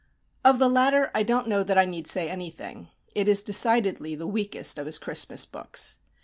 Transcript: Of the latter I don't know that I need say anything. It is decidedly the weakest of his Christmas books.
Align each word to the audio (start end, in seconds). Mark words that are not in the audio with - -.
Of 0.43 0.57
the 0.57 0.67
latter 0.67 1.11
I 1.13 1.21
don't 1.21 1.47
know 1.47 1.61
that 1.61 1.77
I 1.77 1.85
need 1.85 2.07
say 2.07 2.27
anything. 2.27 2.89
It 3.13 3.27
is 3.27 3.43
decidedly 3.43 4.15
the 4.15 4.25
weakest 4.25 4.79
of 4.79 4.87
his 4.87 4.97
Christmas 4.97 5.45
books. 5.45 5.97